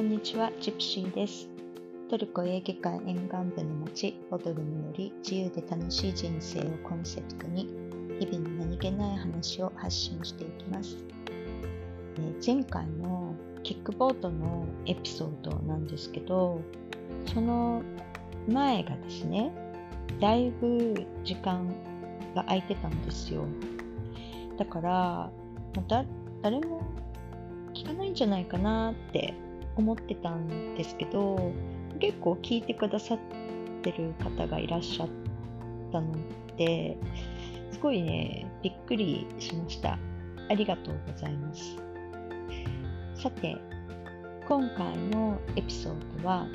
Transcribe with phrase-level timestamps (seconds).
[0.00, 1.46] こんにちは、ジプシーです。
[2.08, 7.68] トルコエーゲ海沿岸部の町、ボドルムより自由で楽しい人生をコンセプトに、
[8.18, 10.96] 日々の何気ない話を発信していきます。
[12.16, 16.62] え前回のキックボードのエピソードなんですけど、
[17.34, 17.82] その
[18.48, 19.52] 前がですね、
[20.18, 20.94] だいぶ
[21.24, 21.68] 時間
[22.34, 23.44] が空いてたんですよ。
[24.56, 25.30] だから、
[25.88, 26.06] だ
[26.40, 26.86] 誰も
[27.74, 29.34] 聞かないんじゃないかなって
[29.76, 31.52] 思ってたんですけど
[31.98, 33.18] 結構聞いてくださっ
[33.82, 35.08] てる方がいらっしゃっ
[35.92, 36.12] たの
[36.56, 36.96] で
[37.72, 39.98] すごいねびっくりしました
[40.48, 41.76] ありがとうございます
[43.14, 43.56] さて
[44.48, 46.46] 今回のエピソードは、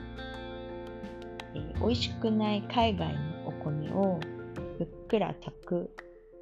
[1.54, 4.20] えー美味しくない海外のお米を
[4.78, 5.90] ふっくら炊く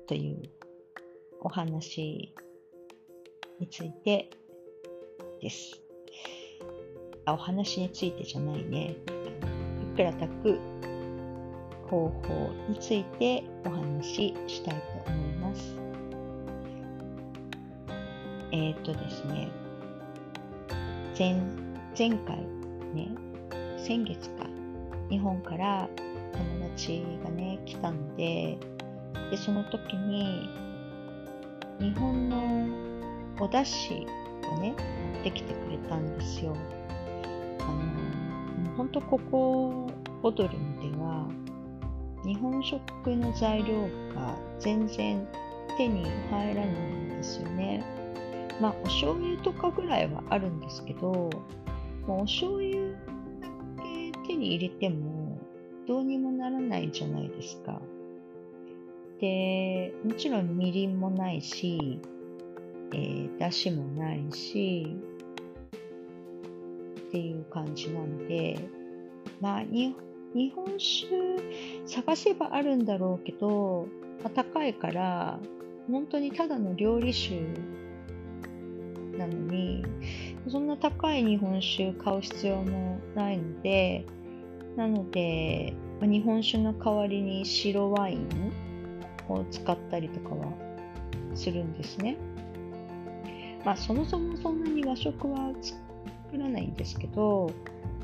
[0.07, 0.41] という
[1.41, 2.33] お話
[3.59, 4.29] について
[5.41, 5.83] です。
[7.25, 8.95] お話についてじゃないね。
[9.07, 10.59] ふっくら炊く
[11.89, 15.75] 方法についてお話ししたいと思います。
[18.51, 19.49] えー、っとですね、
[21.17, 21.33] 前、
[21.97, 22.37] 前回
[22.93, 23.09] ね、
[23.77, 24.45] 先月か、
[25.09, 25.87] 日本から
[26.33, 28.57] 友達がね、来たので、
[29.31, 30.49] で、その時に、
[31.79, 32.67] 日本の
[33.39, 34.01] お出汁
[34.51, 34.75] をね、
[35.13, 36.55] 持ってきてくれたんですよ。
[37.59, 39.87] あの、ほんとここ、
[40.21, 41.27] ボドルムでは、
[42.25, 42.81] 日本食
[43.15, 43.81] の材料
[44.15, 45.27] が全然
[45.77, 47.83] 手に入らないんですよね。
[48.61, 51.29] まあ、お醤油とかぐらいはあるんですけど、
[52.07, 53.47] もうお醤油だ
[53.83, 55.37] け手に入れても、
[55.87, 57.81] どうにもならないじゃないですか。
[59.19, 61.99] で、もちろんみりんもないし、
[62.93, 64.95] えー、だしもないし、
[67.13, 68.57] っていう感じなんで、
[69.39, 69.95] まあ、に
[70.33, 71.07] 日本酒
[71.85, 73.87] 探せばあるんだろうけど、
[74.23, 75.39] まあ、高いから、
[75.91, 77.35] 本当にただの料理酒
[79.15, 79.85] なのに、
[80.47, 84.07] そんな高い日本酒買う必要もないので、
[84.75, 88.51] なので、まあ日本酒の代わりに白ワイン
[89.29, 90.51] を使ったりとかは
[91.35, 92.17] するんですね。
[93.63, 95.82] まあ、そもそもそんなに和食は作
[96.37, 97.51] らないんですけど、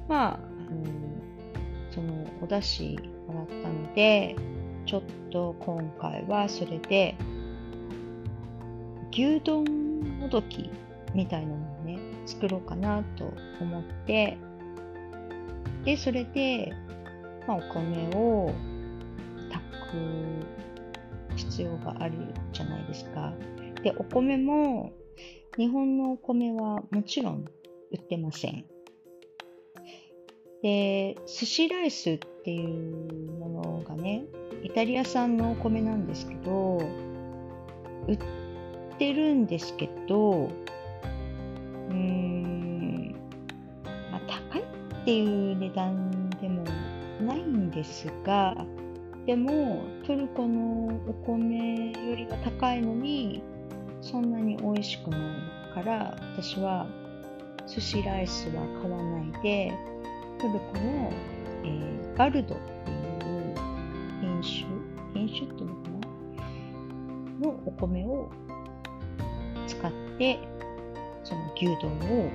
[0.08, 0.40] まあ、あ
[0.74, 0.86] の
[1.92, 4.36] そのお出汁もらったので、
[4.86, 5.02] ちょっ
[5.32, 7.16] と今回はそれで、
[9.12, 9.64] 牛丼
[10.20, 10.70] もどき
[11.14, 14.38] みたいなのをね、作ろうかなと思って、
[15.86, 16.74] で、それで、
[17.48, 18.52] まあ、お米を
[19.50, 22.14] 炊く必要がある
[22.54, 23.34] じゃないですか。
[23.84, 24.92] で、お米も、
[25.58, 27.46] 日本のお米はもちろん
[27.92, 28.66] 売ってません。
[30.62, 34.26] で、寿司ライスっていうものがね、
[34.64, 36.80] イタリア産のお米なんですけど、
[38.08, 38.18] 売っ
[38.98, 43.16] てるんですけど、うーん、
[44.12, 44.22] まあ、
[44.52, 46.64] 高いっていう値段でも
[47.22, 48.56] ないんですが、
[49.30, 53.44] でもトルコのお米よりは高いのに
[54.02, 55.22] そんなに美味しくない
[55.76, 56.88] から私は
[57.70, 59.72] 寿司ライスは買わないで
[60.40, 61.12] トルコの、
[61.64, 63.56] えーガルドっていう
[64.20, 64.66] 品種
[65.14, 65.90] 品種っていうのか
[67.40, 67.48] な？
[67.48, 68.30] のお米を
[69.68, 70.40] 使って
[71.24, 72.30] その牛丼を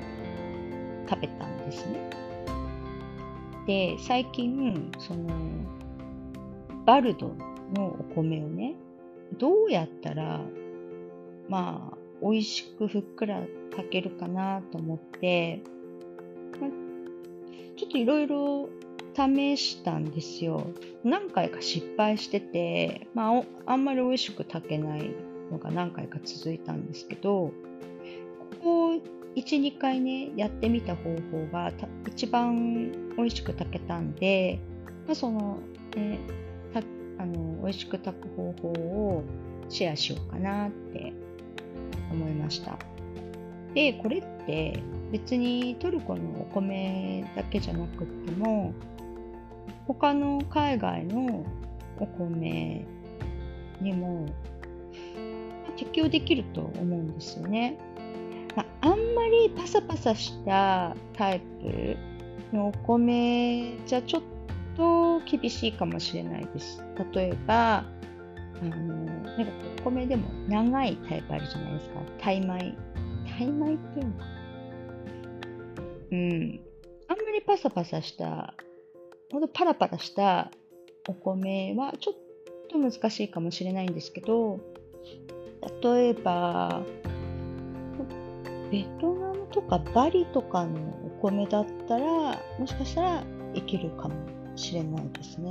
[1.07, 2.11] 食べたんですね。
[3.67, 5.29] で最近その
[6.87, 7.35] バルド
[7.75, 8.77] のお米をね
[9.39, 10.41] どうやったら
[11.49, 15.63] まあ美味しくふっくら炊けるかなと思って、
[17.77, 18.69] ちょっといろいろ
[19.15, 20.67] 試したんですよ。
[21.05, 25.11] 何回か失敗してて、まあ、あんまり美味しく炊けない
[25.51, 27.53] のが何回か続いたんですけど
[28.63, 29.01] ここ
[29.37, 31.73] 12回ねやってみた方法が
[32.09, 34.61] 一番美味しく炊けたんで、
[35.07, 35.59] まあ、その、
[35.97, 36.19] ね、
[36.73, 36.81] た
[37.23, 39.25] あの美味しく炊く方法を
[39.69, 41.13] シェアしようかなって
[42.15, 42.79] 思いました。
[43.75, 44.81] で、これって
[45.13, 48.73] 別にトルコのお米だけじゃなくっても
[49.87, 51.45] 他の海外の
[51.99, 52.87] お米
[53.81, 54.27] にも
[55.77, 57.79] 適用できると思うんですよね。
[58.57, 61.97] まあ、あんまりパサパサしたタイプ
[62.53, 64.23] のお米じゃちょっ
[64.77, 66.83] と厳しいかもしれないです。
[67.13, 67.85] 例えば、
[68.61, 72.01] あの、なんかお米でも長いタイプあるじゃないですか。
[72.19, 72.75] タイ米。
[73.27, 74.35] タイ米っていうのかな
[76.13, 76.61] ううん、
[77.09, 78.55] あんまりパサパサした、
[79.33, 80.51] ほんとパラパラした
[81.09, 82.15] お米はちょっ
[82.69, 84.61] と難しいかもしれないんですけど、
[85.83, 86.83] 例えば、
[88.71, 92.05] ベトナムとかバリとかのお米だったら、
[92.59, 93.25] もしかしたら
[93.55, 94.15] いけるかも
[94.57, 95.51] しれないですね。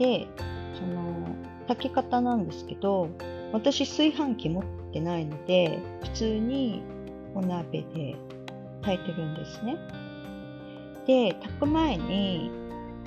[0.00, 0.26] で、
[0.74, 1.36] その、
[1.68, 3.10] 炊き方なんですけど、
[3.52, 6.82] 私炊飯器持ってないので、普通に
[7.34, 8.16] お鍋で
[8.82, 9.76] 炊いてるんですね。
[11.06, 12.50] で、炊く前に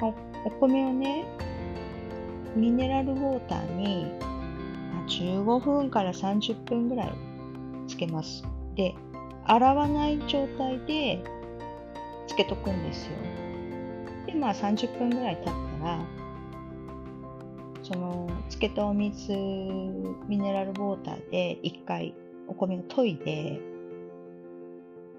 [0.02, 0.14] お、
[0.52, 1.26] 米をね、
[2.56, 4.06] ミネラルウォーターに
[5.08, 7.14] 15分から30分ぐらい
[7.88, 8.44] つけます。
[8.76, 8.94] で、
[9.46, 11.24] 洗わない状態で
[12.28, 13.14] つけとくんですよ。
[14.28, 16.23] で、まあ30分ぐらい経ったら、
[17.84, 19.34] そのつけたお水、
[20.28, 22.16] ミネラルウォーターで一回
[22.48, 23.60] お米を研いで、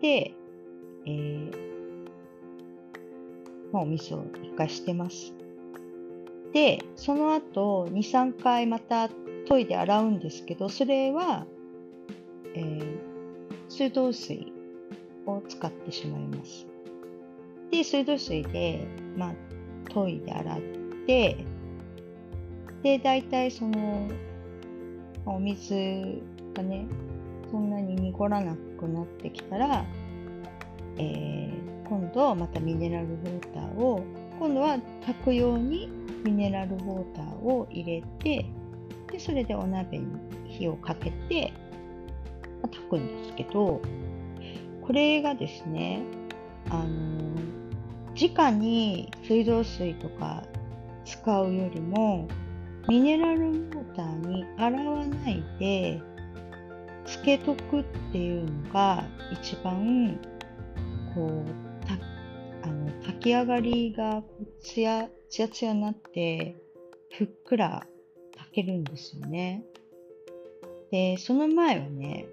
[0.01, 0.35] で、
[1.07, 1.53] えー、
[3.71, 5.35] まあ、お水を一回してます。
[6.55, 9.11] で、その後、2、3回また
[9.47, 11.47] 研いで洗うんですけど、それは、
[12.55, 12.97] えー、
[13.69, 14.53] 水道水
[15.27, 16.67] を使ってしまいます。
[17.71, 18.87] で、水道水で、
[19.19, 19.35] まあ、
[19.93, 20.61] 研いで洗っ
[21.07, 21.45] て、
[22.85, 24.11] で、大体その、
[25.25, 26.23] お水
[26.55, 26.87] がね、
[27.51, 29.87] そんなに濁らなくなってきたら、
[30.99, 34.05] えー、今度またミネラルウォーターを、
[34.39, 35.89] 今度は炊くように
[36.25, 38.45] ミネラルウォーターを入れて、
[39.11, 40.07] でそれでお鍋に
[40.47, 41.55] 火をかけて、
[42.65, 43.81] 炊くんですけど、
[44.83, 46.03] これがですね、
[46.69, 47.41] あの
[48.15, 50.43] 直に水道水とか
[51.07, 52.29] 使うよりも、
[52.89, 56.03] ミネラルウォーターに洗わないで、
[57.07, 60.19] つけとくっていうのが一番、
[61.15, 61.95] こう、た
[62.69, 64.23] あの炊き上がりが
[64.63, 66.57] つや、つやつやになって、
[67.17, 67.87] ふっくら
[68.37, 69.65] 炊けるんですよね。
[70.91, 72.27] で、その前はね、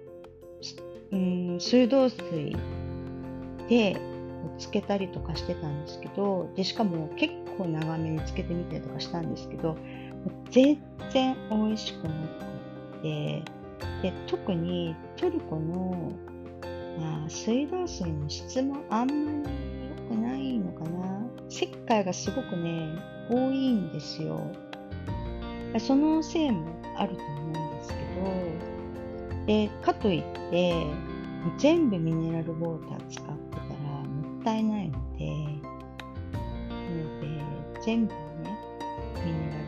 [1.12, 2.56] うん、水道水
[3.68, 3.96] で
[4.58, 9.76] つけたりとかしてたんですけど、で、しかも結構長めにつけてみたりとかしたんですけど、
[10.50, 10.78] 全
[11.12, 13.42] 然美味しくなくて、
[14.02, 16.12] で、特にトルコの、
[16.98, 19.54] まあ、水道水の質もあんまり
[20.10, 21.26] 良くないのかな。
[21.48, 22.88] 石灰がすごくね、
[23.30, 24.40] 多いんですよ。
[25.78, 26.66] そのせいも
[26.98, 27.94] あると思うんですけ
[29.40, 30.86] ど、で、かといって、
[31.58, 33.64] 全部ミネラルウォーター使ってたら
[34.04, 37.26] もったいないので、なので、
[37.84, 38.18] 全部ね、
[39.24, 39.61] ミネラル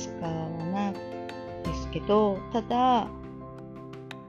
[0.00, 0.30] 使わ
[0.72, 3.08] ないですけど、ただ、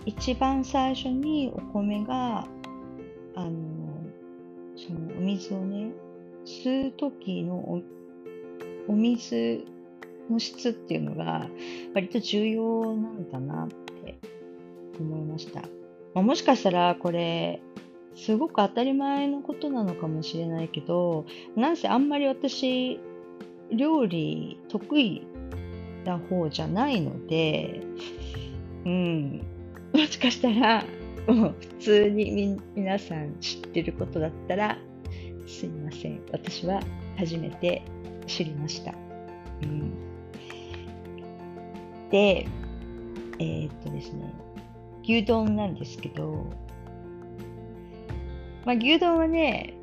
[0.06, 2.46] 一番最初にお米が、
[3.36, 3.52] あの、
[4.76, 5.92] そのお水をね、
[6.46, 7.82] 吸う時のお
[8.88, 9.64] お水
[10.30, 11.48] の質っていうのが
[11.94, 14.20] 割と重要なんだなって
[15.00, 15.62] 思いました。
[16.14, 17.62] まあ、もしかしたらこれ
[18.16, 21.26] すごく当たり前のことなのかもしれないけど
[21.56, 23.00] なんせあんまり私
[23.72, 25.26] 料理得意
[26.06, 27.82] な方じゃないので
[28.86, 29.46] うん。
[29.94, 30.86] もしかしたら
[31.28, 34.78] もう普通にみ皆さん知ってることだったら
[35.48, 36.22] すいません。
[36.32, 36.82] 私は
[37.18, 37.84] 初めて
[38.26, 38.94] 知りました。
[39.62, 39.92] うん。
[42.10, 42.48] で、
[43.40, 44.34] えー、っとですね、
[45.04, 46.46] 牛丼なんですけど、
[48.66, 49.74] まあ、牛丼はね、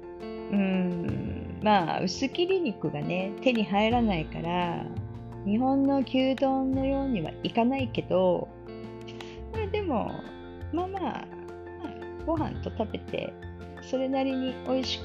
[0.52, 4.86] うん、まあ、薄切り肉がね、手に入らないから、
[5.48, 8.48] 日本の牛丼のようにはいかないけど、
[9.54, 10.12] まあ、でも、
[10.74, 11.24] まあまあ、まあ、
[12.26, 13.32] ご飯と食べて、
[13.80, 15.04] それなりに美味しく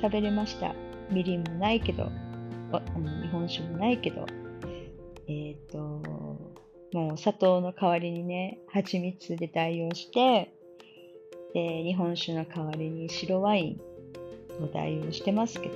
[0.00, 0.74] 食べれました。
[1.10, 2.10] みりんもないけど、
[3.22, 4.24] 日本酒もないけど、
[5.26, 5.78] えっ、ー、と、
[6.92, 10.54] もう砂糖の代わりにね、蜂蜜で代用して、
[11.52, 13.78] で、日本酒の代わりに白ワイ
[14.58, 15.74] ンを代用してますけど、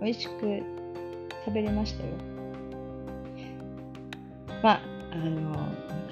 [0.00, 0.62] 美味しく
[1.44, 2.10] 食べれましたよ。
[4.62, 4.80] まあ、
[5.12, 5.56] あの、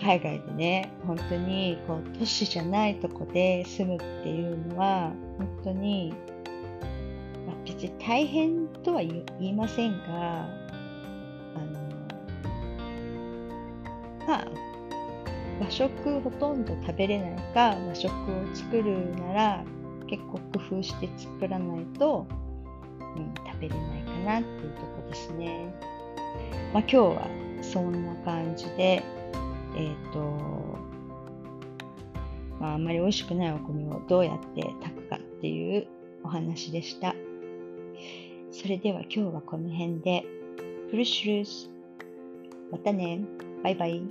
[0.01, 6.15] 海外でね、本当に、こう、都市じゃないとこで住むっていうのは、本当に
[7.49, 10.47] まあ別に大変とは言いませんが、あ
[11.59, 11.81] の、
[14.27, 14.49] まあ、
[15.61, 18.15] 和食ほとんど食べれないか、和食を
[18.55, 19.65] 作るなら
[20.07, 22.27] 結構工夫して作らないと、
[23.19, 25.75] うん、食べれないかなっていうとこですね。
[26.73, 27.29] まあ今日は
[27.63, 29.03] そんな感じで、
[29.77, 30.79] えっ、ー、と、
[32.61, 35.87] まあ、あんまり美味しくないお米をどうやって炊くかっていう
[36.25, 37.15] お話でした。
[38.51, 40.25] それでは今日はこの辺で。
[40.91, 41.71] フルシュルス。
[42.73, 43.21] またね。
[43.63, 44.03] バイバイ。